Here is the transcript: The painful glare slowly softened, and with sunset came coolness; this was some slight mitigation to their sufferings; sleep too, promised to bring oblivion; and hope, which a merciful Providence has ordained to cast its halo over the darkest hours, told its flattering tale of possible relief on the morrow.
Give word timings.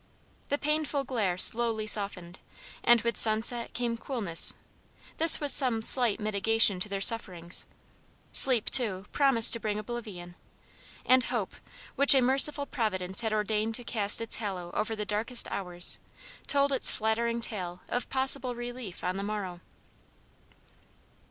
The 0.49 0.57
painful 0.57 1.03
glare 1.03 1.37
slowly 1.37 1.85
softened, 1.85 2.39
and 2.83 2.99
with 3.01 3.17
sunset 3.19 3.73
came 3.75 3.97
coolness; 3.97 4.55
this 5.17 5.39
was 5.39 5.53
some 5.53 5.83
slight 5.83 6.19
mitigation 6.19 6.79
to 6.79 6.89
their 6.89 6.99
sufferings; 7.01 7.67
sleep 8.33 8.71
too, 8.71 9.05
promised 9.11 9.53
to 9.53 9.59
bring 9.59 9.77
oblivion; 9.77 10.33
and 11.05 11.25
hope, 11.25 11.53
which 11.95 12.15
a 12.15 12.21
merciful 12.23 12.65
Providence 12.65 13.21
has 13.21 13.31
ordained 13.31 13.75
to 13.75 13.83
cast 13.83 14.21
its 14.21 14.37
halo 14.37 14.71
over 14.71 14.95
the 14.95 15.05
darkest 15.05 15.47
hours, 15.51 15.99
told 16.47 16.71
its 16.71 16.89
flattering 16.89 17.39
tale 17.39 17.81
of 17.87 18.09
possible 18.09 18.55
relief 18.55 19.03
on 19.03 19.17
the 19.17 19.23
morrow. 19.23 19.59